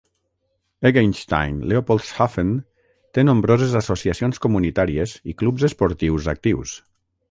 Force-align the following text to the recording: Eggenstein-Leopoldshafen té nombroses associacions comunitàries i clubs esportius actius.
Eggenstein-Leopoldshafen 0.89 2.51
té 3.19 3.27
nombroses 3.29 3.79
associacions 3.83 4.45
comunitàries 4.49 5.17
i 5.35 5.41
clubs 5.45 5.73
esportius 5.73 6.37
actius. 6.39 6.79